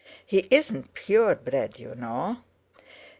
He 0.25 0.47
isn't 0.49 0.95
purebred 0.95 1.77
you 1.77 1.93
know." 1.93 2.37